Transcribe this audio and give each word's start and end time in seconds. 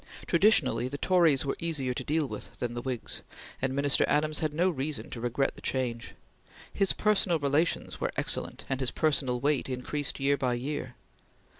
Traditionally 0.25 0.87
the 0.87 0.97
Tories 0.97 1.45
were 1.45 1.55
easier 1.59 1.93
to 1.93 2.03
deal 2.03 2.27
with 2.27 2.57
than 2.57 2.73
the 2.73 2.81
Whigs, 2.81 3.21
and 3.61 3.75
Minister 3.75 4.03
Adams 4.07 4.39
had 4.39 4.51
no 4.51 4.67
reason 4.71 5.11
to 5.11 5.21
regret 5.21 5.55
the 5.55 5.61
change. 5.61 6.15
His 6.73 6.91
personal 6.91 7.37
relations 7.37 8.01
were 8.01 8.11
excellent 8.17 8.65
and 8.67 8.79
his 8.79 8.89
personal 8.89 9.39
weight 9.39 9.69
increased 9.69 10.19
year 10.19 10.37
by 10.37 10.55
year. 10.55 10.95